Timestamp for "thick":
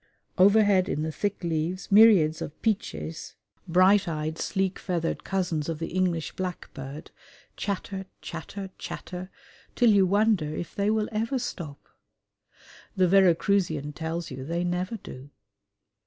1.11-1.43